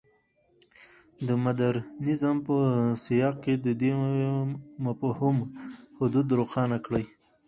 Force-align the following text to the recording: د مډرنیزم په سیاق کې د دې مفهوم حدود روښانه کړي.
د 1.27 1.29
مډرنیزم 1.43 2.35
په 2.47 2.55
سیاق 3.03 3.35
کې 3.43 3.53
د 3.65 3.67
دې 3.81 3.91
مفهوم 4.85 5.37
حدود 5.97 6.27
روښانه 6.39 6.77
کړي. 6.85 7.03